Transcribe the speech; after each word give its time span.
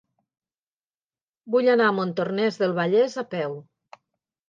Vull 1.57 1.71
anar 1.75 1.91
a 1.91 1.97
Montornès 2.01 2.61
del 2.65 2.77
Vallès 2.83 3.19
a 3.27 3.29
peu. 3.39 3.59